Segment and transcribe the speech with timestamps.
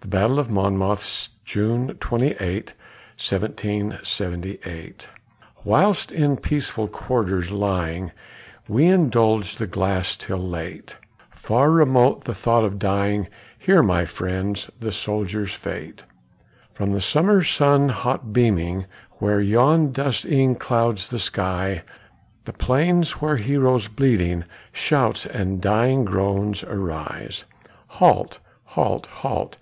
[0.00, 2.72] THE BATTLE OF MONMOUTH [June 28,
[3.18, 5.08] 1778]
[5.64, 8.12] Whilst in peaceful quarters lying
[8.68, 10.96] We indulge the glass till late,
[11.32, 13.26] Far remote the thought of dying,
[13.58, 16.04] Hear, my friends, the soldier's fate:
[16.72, 18.86] From the summer's sun hot beaming,
[19.18, 21.82] Where yon dust e'en clouds the skies, To
[22.44, 27.44] the plains where heroes bleeding, Shouts and dying groans arise.
[27.88, 28.38] Halt!
[28.64, 29.06] halt!
[29.06, 29.56] halt!